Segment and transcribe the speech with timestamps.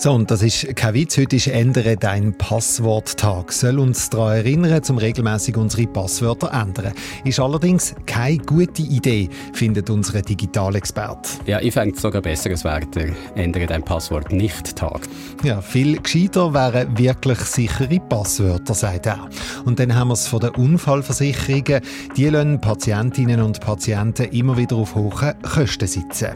[0.00, 1.18] so, und das ist kein Witz.
[1.18, 3.52] Heute ist «Ändere dein Passwort-Tag».
[3.52, 6.92] Soll uns daran erinnern, zum regelmäßig unsere Passwörter ändern.
[7.24, 11.30] Ist allerdings keine gute Idee, findet unser Digitalexperte.
[11.46, 15.00] Ja, ich fände es sogar besser, es wäre der «Ändere dein Passwort-Nicht-Tag».
[15.42, 19.28] Ja, viel gescheiter wären wirklich sichere Passwörter, sagt er.
[19.64, 21.80] Und dann haben wir es von den Unfallversicherungen.
[22.16, 26.28] Die lassen Patientinnen und Patienten immer wieder auf hohen Kosten sitzen.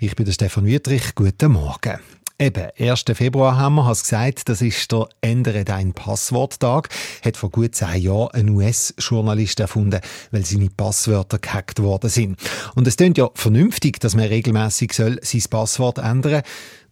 [0.00, 1.14] Ich bin der Stefan Wüttrich.
[1.14, 1.98] Guten Morgen.
[2.40, 3.04] Eben, 1.
[3.14, 6.88] Februar haben wir, hast gesagt, das ist der Ändere dein Passwort-Tag.
[7.24, 12.38] Hat vor gut zehn Jahren ein US-Journalist erfunden, weil seine Passwörter gehackt worden sind.
[12.76, 16.42] Und es klingt ja vernünftig, dass man regelmäßig soll sein Passwort ändern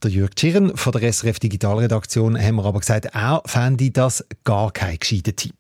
[0.02, 4.70] der Jörg Tschirren von der SRF Digitalredaktion haben wir aber gesagt, er fände das gar
[4.70, 5.56] kein gescheiter Tipp.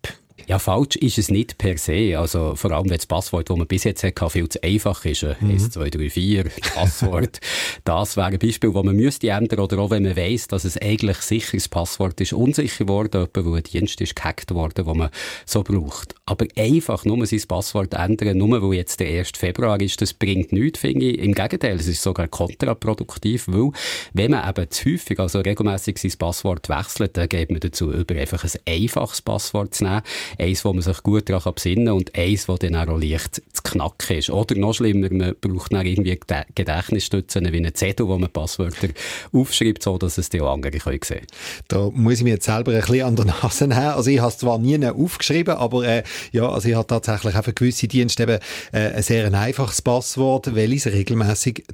[0.48, 2.16] Ja, falsch ist es nicht per se.
[2.16, 5.24] Also vor allem, wenn das Passwort, das man bis jetzt hatte, viel zu einfach ist.
[5.40, 5.50] Mhm.
[5.50, 7.40] 1, 2, 3, 4, Passwort.
[7.84, 10.80] das wäre ein Beispiel, das man müsste ändern oder auch wenn man weiss, dass es
[10.80, 15.10] eigentlich sicheres Passwort ist, unsicher geworden, wo ein Dienst ist gehackt worden, den man
[15.44, 16.14] so braucht.
[16.26, 19.32] Aber einfach nur sein Passwort ändern, nur weil jetzt der 1.
[19.36, 21.18] Februar ist, das bringt nichts, finde ich.
[21.18, 23.72] Im Gegenteil, es ist sogar kontraproduktiv, weil
[24.12, 28.14] wenn man eben zu häufig, also regelmäßig sein Passwort wechselt, dann geht man dazu über,
[28.14, 30.02] einfach ein einfaches Passwort zu nehmen
[30.38, 33.55] eins, wo man sich gut daran besinnen kann und eins, das dann auch leicht zu
[33.70, 34.30] knacken ist.
[34.30, 36.18] Oder noch schlimmer, man braucht dann irgendwie
[36.54, 38.88] Gedächtnisstützen wie einen Zettel, wo man Passwörter
[39.32, 41.26] aufschreibt, so dass es die auch andere können sehen
[41.68, 43.80] Da muss ich mir jetzt selber ein bisschen an der Nase nehmen.
[43.80, 47.44] Also ich habe es zwar nie aufgeschrieben, aber äh, ja, also ich habe tatsächlich auch
[47.44, 48.38] für gewisse Dienste eben
[48.72, 51.64] äh, ein sehr einfaches Passwort, weil ich es regelmässig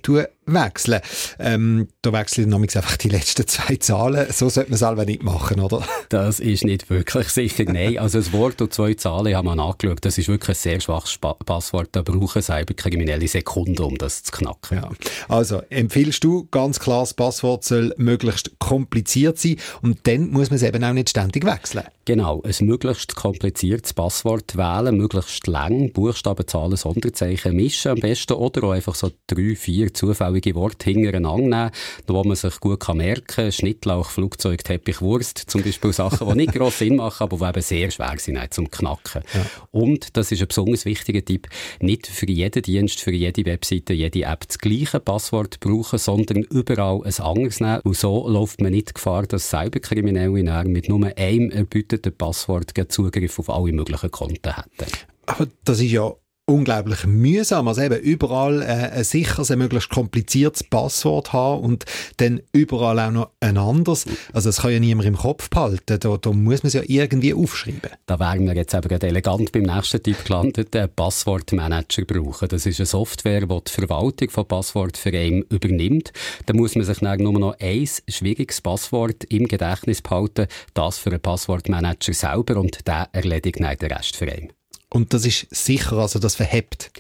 [0.47, 1.01] wechseln.
[1.39, 4.27] Ähm, da wechsle ich nämlich einfach die letzten zwei Zahlen.
[4.33, 5.85] So sollte man es selber nicht machen, oder?
[6.09, 7.65] Das ist nicht wirklich sicher.
[7.65, 10.05] Nein, also das Wort und zwei Zahlen haben wir angeschaut.
[10.05, 11.82] Das ist wirklich ein sehr schwaches Passwort.
[11.91, 14.79] Da brauchen Cyberkriminelle Sekunden, um das zu knacken.
[14.79, 14.91] Ja.
[15.29, 20.57] Also, empfiehlst du ganz klar, das Passwort soll möglichst kompliziert sein und dann muss man
[20.57, 21.85] es eben auch nicht ständig wechseln.
[22.05, 28.65] Genau, ein möglichst kompliziertes Passwort wählen, möglichst lang, Buchstaben, Zahlen, Sonderzeichen mischen am besten oder
[28.65, 31.71] auch einfach so drei, vier zufällige Worte hintereinander nehmen,
[32.09, 33.53] wo man sich gut kann merken kann.
[33.53, 37.63] Schnittlauch, Flugzeug, Teppich, Wurst, zum Beispiel Sachen, die nicht gross Sinn machen, aber die eben
[37.63, 39.23] sehr schwer sind zum Knacken.
[39.33, 39.47] Ja.
[39.71, 41.47] Und, das ist ein besonders wichtiger Tipp,
[41.81, 47.03] nicht für jeden Dienst, für jede Webseite, jede App das gleiche Passwort brauchen, sondern überall
[47.05, 47.81] ein anderes nehmen.
[47.85, 53.39] Und so läuft man nicht Gefahr, dass Cyberkriminelle mit nur einem erbüten veralteten Passwort Zugriff
[53.39, 54.93] auf alle möglichen Konten hätten.
[55.27, 56.13] Aber das ist ja
[56.47, 57.69] unglaublich mühsam.
[57.69, 61.85] Also eben überall äh, ein sicheres, ein möglichst kompliziertes Passwort haben und
[62.17, 64.07] dann überall auch noch ein anderes.
[64.33, 65.99] Also das kann ja niemand im Kopf behalten.
[66.01, 67.91] Da, da muss man es ja irgendwie aufschreiben.
[68.07, 72.49] Da wären wir jetzt eben elegant beim nächsten Tipp gelandet, einen Passwortmanager brauchen.
[72.49, 76.13] Das ist eine Software, die die Verwaltung von Passwort für einen übernimmt.
[76.47, 81.11] Da muss man sich dann nur noch ein schwieriges Passwort im Gedächtnis behalten, das für
[81.11, 84.53] einen Passwortmanager selber und der erledigt dann den Rest für einen.
[84.93, 86.91] Und das ist sicher, also das verhebt.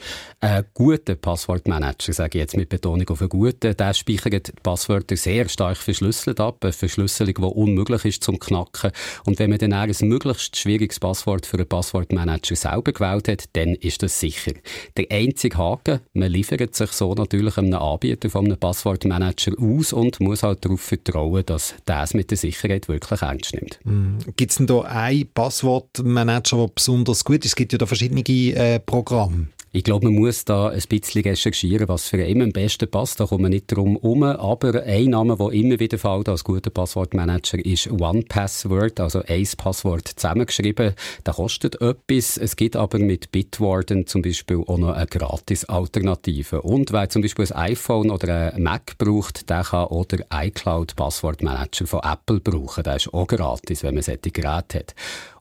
[0.44, 5.16] Ein guter Passwortmanager, sage ich jetzt mit Betonung auf einen guten, der speichert die Passwörter
[5.16, 6.56] sehr stark verschlüsselt ab.
[6.62, 8.90] Eine Verschlüsselung, die unmöglich ist zum Knacken.
[9.24, 13.76] Und wenn man dann ein möglichst schwieriges Passwort für einen Passwortmanager selber gewählt hat, dann
[13.76, 14.50] ist das sicher.
[14.96, 20.18] Der einzige Haken, man liefert sich so natürlich einem Anbieter von einem Passwortmanager aus und
[20.18, 23.78] muss halt darauf vertrauen, dass das mit der Sicherheit wirklich ernst nimmt.
[23.84, 24.18] Mm.
[24.34, 27.50] Gibt es denn da einen Passwortmanager, der besonders gut ist?
[27.52, 29.46] Es gibt ja da verschiedene äh, Programme.
[29.74, 33.18] Ich glaube, man muss da ein bisschen recherchieren, was für einen am besten passt.
[33.18, 34.22] Da kommt man nicht drum herum.
[34.22, 40.08] Aber ein Name, der immer wieder fällt als guter Passwortmanager, ist OnePassword, also ein Passwort
[40.08, 40.92] zusammengeschrieben.
[41.24, 42.36] Der kostet etwas.
[42.36, 46.60] Es gibt aber mit Bitwarden zum Beispiel auch noch eine Gratis-Alternative.
[46.60, 51.86] Und wer zum Beispiel ein iPhone oder ein Mac braucht, der kann auch den iCloud-Passwortmanager
[51.86, 52.84] von Apple brauchen.
[52.84, 54.94] Der ist auch gratis, wenn man solche Geräte hat.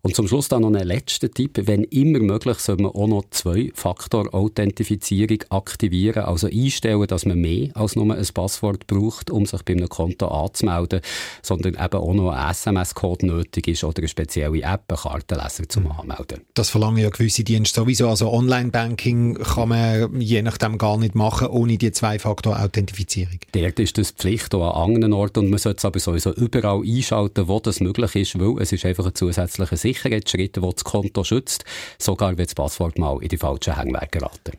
[0.03, 1.62] Und zum Schluss dann noch ein letzter Tipp.
[1.68, 6.24] Wenn immer möglich, soll man auch noch Zwei-Faktor-Authentifizierung aktivieren.
[6.24, 10.27] Also einstellen, dass man mehr als nur ein Passwort braucht, um sich bei einem Konto
[10.27, 11.01] anzumelden,
[11.44, 15.83] sondern eben auch noch ein SMS-Code nötig ist oder eine spezielle App, einen Kartenleser zum
[15.83, 15.92] mhm.
[15.92, 16.42] Anmelden.
[16.56, 18.09] Das verlangen ja gewisse Dienste sowieso.
[18.09, 23.38] Also Online-Banking kann man je nachdem gar nicht machen, ohne die Zwei-Faktor-Authentifizierung.
[23.51, 26.81] Dort ist das Pflicht auch an anderen Orten und man sollte es aber sowieso überall
[26.81, 31.23] einschalten, wo das möglich ist, weil es ist einfach ein zusätzlicher Sicherheitsschritt, der das Konto
[31.23, 31.65] schützt,
[31.97, 34.57] sogar wenn das Passwort mal in die falschen Hänge geraten.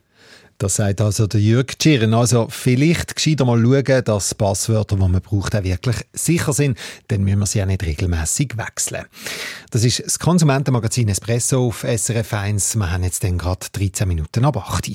[0.62, 2.14] Das sagt also der Jürg Tschirren.
[2.14, 6.78] Also vielleicht gescheiter mal schauen, dass Passwörter, die man braucht, auch wirklich sicher sind.
[7.08, 9.06] Dann müssen wir sie ja nicht regelmäßig wechseln.
[9.72, 12.76] Das ist das Konsumentenmagazin Espresso auf SRF 1.
[12.76, 14.92] Wir haben jetzt dann gerade 13 Minuten ab 8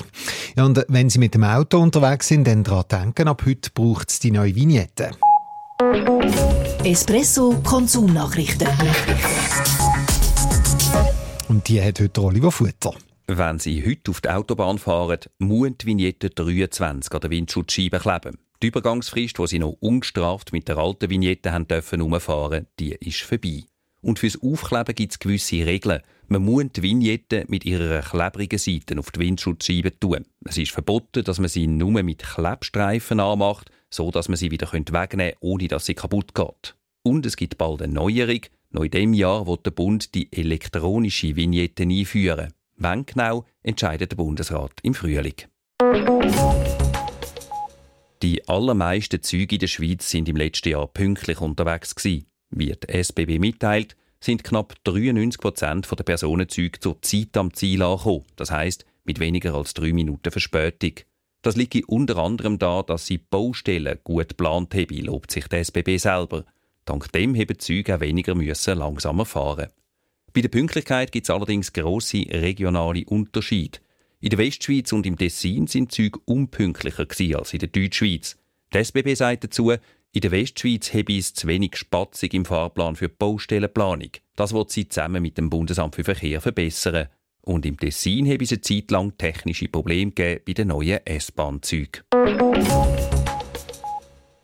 [0.55, 4.09] Ja, und wenn Sie mit dem Auto unterwegs sind, dann daran denken, ab heute braucht
[4.09, 5.11] es die neue Vignette.
[6.85, 8.69] Espresso Konsumnachrichten.
[11.49, 12.93] Und die hat heute Oliver Futter.
[13.27, 18.37] Wenn Sie heute auf die Autobahn fahren, muss die Vignette 23 an der Windschutzscheibe kleben.
[18.61, 23.21] Die Übergangsfrist, wo Sie noch ungestraft mit der alten Vignette haben dürfen umfahren, die ist
[23.21, 23.63] vorbei.
[24.01, 26.01] Und fürs Aufkleben gibt es gewisse Regeln.
[26.27, 30.25] Man muss die Vignette mit ihrer klebrigen Seite auf die Windschutzscheibe tun.
[30.43, 34.67] Es ist verboten, dass man sie nur mit Klebstreifen anmacht, so dass man sie wieder
[34.73, 36.75] wegnehmen könnte, ohne dass sie kaputt geht.
[37.03, 38.41] Und es gibt bald eine Neuerung.
[38.69, 42.53] Noch in dem Jahr wird der Bund die elektronische Vignette einführen.
[42.75, 45.35] Wann genau, entscheidet der Bundesrat im Frühling.
[48.21, 52.25] Die allermeisten Züge in der Schweiz sind im letzten Jahr pünktlich unterwegs gewesen.
[52.49, 58.25] Wie die SBB mitteilt, sind knapp 93 Prozent der Personenzüge zur Zeit am Ziel angekommen.
[58.35, 60.93] Das heißt mit weniger als drei Minuten Verspätung.
[61.41, 65.97] Das liegt unter anderem daran, dass sie Baustellen gut geplant haben, lobt sich der SBB
[65.97, 66.43] selber.
[66.87, 69.67] Dank dem haben Züge auch weniger müssen langsamer fahren.
[70.33, 73.79] Bei der Pünktlichkeit gibt es allerdings grosse regionale Unterschiede.
[74.19, 77.05] In der Westschweiz und im Tessin sind Züge unpünktlicher
[77.37, 78.37] als in der Deutschschweiz.
[78.73, 83.09] Die SBB sagt dazu, in der Westschweiz habe es zu wenig Spatzig im Fahrplan für
[83.09, 84.11] die Baustellenplanung.
[84.35, 87.07] Das wird sie zusammen mit dem Bundesamt für Verkehr verbessern.
[87.41, 92.03] Und im Tessin habe es eine Zeit lang technische Probleme bei den neuen S-Bahn-Zügen.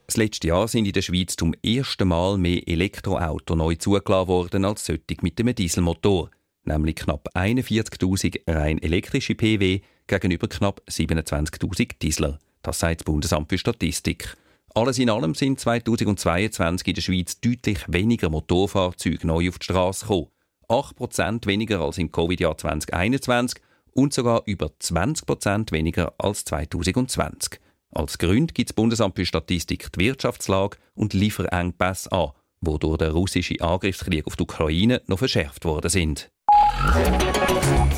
[0.07, 4.65] Das letzte Jahr sind in der Schweiz zum ersten Mal mehr Elektroautos neu zugelassen worden
[4.65, 6.29] als solche mit einem Dieselmotor,
[6.65, 12.39] nämlich knapp 41.000 rein elektrische PW gegenüber knapp 27.000 Diesler.
[12.61, 14.35] Das sagt das Bundesamt für Statistik.
[14.75, 20.05] Alles in allem sind 2022 in der Schweiz deutlich weniger Motorfahrzeuge neu auf die Straße
[20.05, 20.27] gekommen.
[20.67, 23.61] 8% weniger als im Covid-Jahr 2021
[23.91, 27.59] und sogar über 20% weniger als 2020.
[27.95, 32.31] Als Grund gibt das Bundesamt für Statistik die Wirtschaftslage und Lieferengpässe an,
[32.61, 36.31] die durch den russischen Angriffskrieg auf die Ukraine noch verschärft worden sind.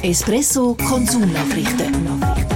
[0.02, 2.55] Espresso Konsumnachrichten.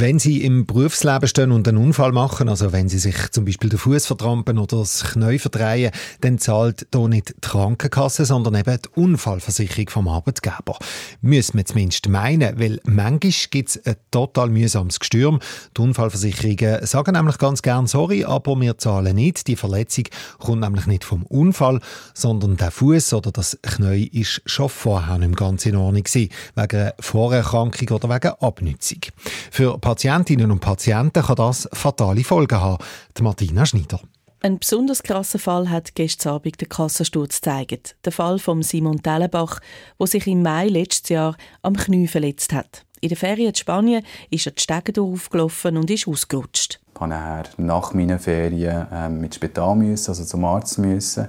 [0.00, 3.68] Wenn Sie im Berufsleben stehen und einen Unfall machen, also wenn Sie sich zum Beispiel
[3.68, 5.90] den Fuß vertrampen oder das Knie verdrehen,
[6.20, 10.78] dann zahlt hier nicht die Krankenkasse, sondern eben die Unfallversicherung vom Arbeitgeber.
[11.20, 15.40] Müssen wir zumindest meinen, weil manchmal gibt es ein total mühsames Gestürm.
[15.76, 19.48] Die Unfallversicherungen sagen nämlich ganz gern sorry, aber wir zahlen nicht.
[19.48, 20.04] Die Verletzung
[20.38, 21.80] kommt nämlich nicht vom Unfall,
[22.14, 26.92] sondern der Fuß oder das Knie ist schon vorher nicht ganz in Ordnung gewesen, wegen
[27.00, 29.00] Vorerkrankung oder wegen Abnützung.
[29.50, 32.84] Für Patientinnen und Patienten kann das fatale Folgen haben.
[33.16, 33.98] Die Martina Schneider.
[34.42, 37.96] Ein besonders krasser Fall hat gestern Abend der Kassensturz gezeigt.
[38.04, 39.60] Der Fall von Simon Tellenbach,
[39.98, 42.84] der sich im Mai letztes Jahr am Knie verletzt hat.
[43.00, 46.80] In der Ferien in Spanien ist er die Stege aufgelaufen und ist ausgerutscht.
[46.94, 51.28] Ich musste nach meinen Ferien ähm, mit Spital müssen, also zum Arzt müssen.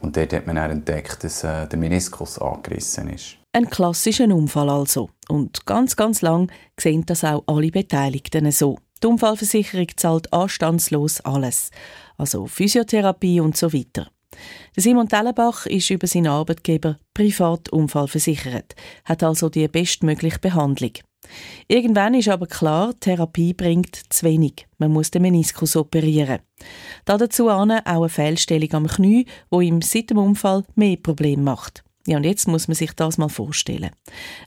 [0.00, 3.36] Und dort hat man dann entdeckt, dass äh, der Meniskus angerissen ist.
[3.58, 5.10] Ein klassischer Unfall also.
[5.28, 8.78] Und ganz, ganz lang sehen das auch alle Beteiligten so.
[9.02, 11.72] Die Unfallversicherung zahlt anstandslos alles.
[12.16, 14.12] Also Physiotherapie und so weiter.
[14.76, 20.92] Simon Tellenbach ist über seinen Arbeitgeber privat unfallversichert, hat also die bestmögliche Behandlung.
[21.66, 24.68] Irgendwann ist aber klar, Therapie bringt zu wenig.
[24.78, 26.38] Man muss den Meniskus operieren.
[27.06, 31.82] Dazu auch eine Fehlstellung am Knie, wo ihm seit dem Unfall mehr Probleme macht.
[32.08, 33.90] Ja, und jetzt muss man sich das mal vorstellen.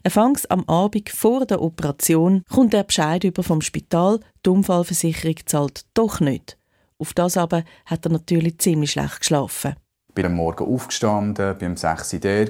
[0.02, 5.86] Anfangs am Abend vor der Operation kommt der Bescheid über vom Spital, die Unfallversicherung zahlt
[5.94, 6.58] doch nicht.
[6.98, 9.76] Auf das aber hat er natürlich ziemlich schlecht geschlafen.
[10.08, 12.48] Ich bin am Morgen aufgestanden, bin um 6 Uhr der,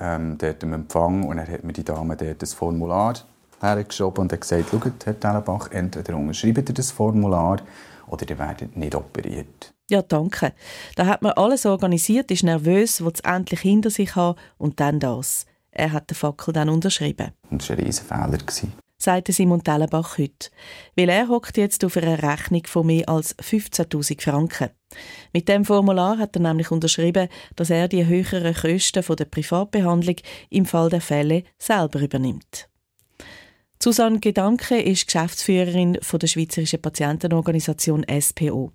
[0.00, 3.14] ähm, dort am Empfang und dann hat mir die Dame dort das Formular
[3.60, 7.62] hergeschoben und hat gesagt, schaut, Herr Tellenbach, entweder unterschreibt ihr das Formular
[8.08, 9.72] oder ihr werdet nicht operiert.
[9.90, 10.52] Ja, danke.
[10.94, 15.00] Da hat man alles organisiert, ist nervös, will es endlich hinter sich haben und dann
[15.00, 15.46] das.
[15.72, 17.32] Er hat den Fackel dann unterschrieben.
[17.50, 18.38] Und das war ein Riesenfehler.
[18.98, 20.50] Sagte Simon Tellenbach heute.
[20.94, 24.70] Weil er hockt jetzt auf einer Rechnung von mehr als 15.000 Franken.
[25.32, 30.16] Mit dem Formular hat er nämlich unterschrieben, dass er die höheren Kosten der Privatbehandlung
[30.50, 32.69] im Fall der Fälle selber übernimmt.
[33.82, 38.72] Susanne Gedanke ist Geschäftsführerin der Schweizerischen Patientenorganisation SPO.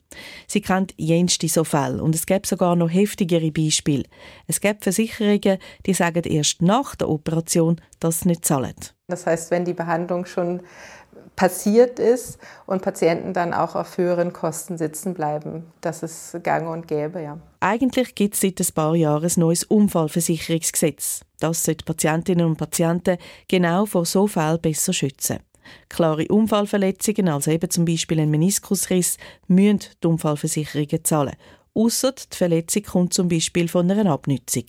[0.47, 4.05] Sie kennt jenste so Fälle und es gibt sogar noch heftigere Beispiele.
[4.47, 8.73] Es gibt Versicherungen, die sagen erst nach der Operation, dass sie nicht zahlen.
[9.07, 10.63] Das heißt, wenn die Behandlung schon
[11.35, 15.71] passiert ist und Patienten dann auch auf höheren Kosten sitzen bleiben.
[15.81, 17.37] Das ist gang und gäbe, ja.
[17.59, 21.21] Eigentlich gibt es seit ein paar Jahren ein neues Unfallversicherungsgesetz.
[21.39, 23.17] Das sollte Patientinnen und Patienten
[23.47, 25.39] genau vor so Fällen besser schützen.
[25.89, 29.17] Klare Unfallverletzungen, also eben zum Beispiel ein Meniskusriss,
[29.47, 31.35] müssen die Unfallversicherungen zahlen.
[31.73, 34.63] Ausser die Verletzung kommt zum Beispiel von einer Abnützung.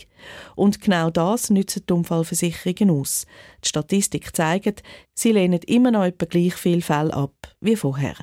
[0.54, 3.26] Und genau das nützen die Unfallversicherungen aus.
[3.64, 4.82] Die Statistik zeigt,
[5.14, 8.14] sie lehnen immer noch etwa gleich viele Fälle ab wie vorher.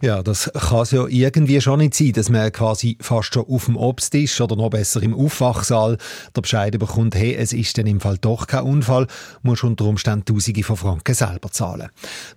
[0.00, 3.64] Ja, das kann es ja irgendwie schon nicht sein, dass man quasi fast schon auf
[3.64, 5.98] dem Obsttisch oder noch besser im Aufwachsaal
[6.36, 9.06] der Bescheid bekommt, hey, es ist dann im Fall doch kein Unfall,
[9.42, 11.88] muss unter Umständen Tausende von Franken selber zahlen.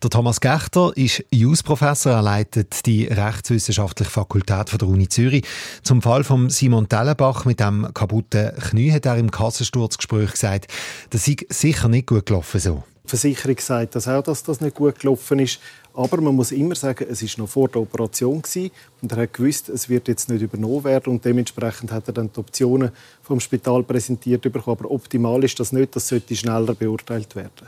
[0.02, 5.46] Der Thomas Gechter ist Jus-Professor, er leitet die rechtswissenschaftliche Fakultät von der Uni Zürich.
[5.84, 10.72] Zum Fall von Simon Tellenbach mit dem kaputten Knie hat er im Kassensturzgespräch gesagt,
[11.10, 12.84] das sei sicher nicht gut gelaufen so.
[13.04, 15.60] Die Versicherung sagt das auch, dass das nicht gut gelaufen ist.
[15.94, 18.72] Aber man muss immer sagen, es ist noch vor der Operation gewesen,
[19.02, 22.32] und er hat gewusst, es wird jetzt nicht übernommen werden und dementsprechend hat er dann
[22.32, 24.78] die Optionen vom Spital präsentiert bekommen.
[24.80, 27.68] Aber optimal ist das nicht, das sollte schneller beurteilt werden.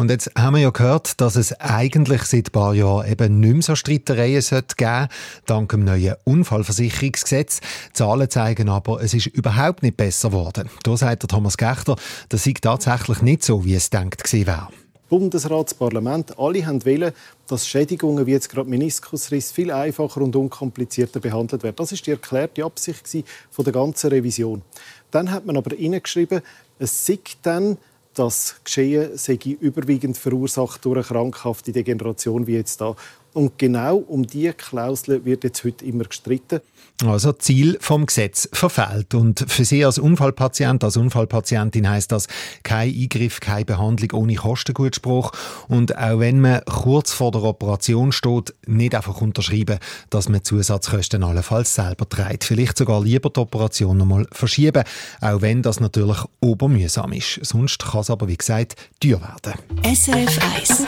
[0.00, 3.52] Und jetzt haben wir ja gehört, dass es eigentlich seit ein paar Jahren eben nicht
[3.52, 5.08] mehr so Streitereien sollte geben
[5.44, 7.60] dank dem neuen Unfallversicherungsgesetz.
[7.60, 10.70] Die Zahlen zeigen aber, es ist überhaupt nicht besser geworden.
[10.84, 11.96] Da sagt der Thomas Gechter,
[12.30, 14.68] das sei tatsächlich nicht so, wie es denkt gewesen wäre.
[15.10, 17.12] Bundesrat, Parlament, alle haben wollen,
[17.46, 21.76] dass Schädigungen wie jetzt gerade Meniskusriss viel einfacher und unkomplizierter behandelt werden.
[21.76, 23.04] Das ist die erklärte Absicht
[23.50, 24.62] von der ganzen Revision.
[25.10, 26.40] Dann hat man aber hineingeschrieben,
[26.78, 27.76] es sei dann
[28.14, 32.96] das Geschehen sei überwiegend verursacht durch eine krankhafte Degeneration wie jetzt da.
[33.32, 36.60] Und genau um diese Klausel wird jetzt heute immer gestritten.
[37.06, 39.14] Also Ziel vom Gesetz verfehlt.
[39.14, 42.26] Und für Sie als Unfallpatient, als Unfallpatientin heißt das
[42.62, 45.32] kein Eingriff, keine Behandlung ohne Kostengutspruch.
[45.68, 49.78] Und auch wenn man kurz vor der Operation steht, nicht einfach unterschreiben,
[50.10, 52.44] dass man Zusatzkosten allenfalls selber trägt.
[52.44, 54.84] Vielleicht sogar lieber die Operation nochmal verschieben,
[55.20, 57.40] auch wenn das natürlich obermühsam ist.
[57.42, 59.58] Sonst kann es aber, wie gesagt, teuer werden.
[59.84, 60.86] SRF 1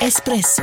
[0.00, 0.62] Espresso